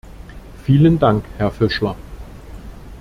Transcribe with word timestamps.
Vielen 0.65 0.97
Dank, 0.97 1.23
Herr 1.37 1.51
Fischler. 1.51 1.95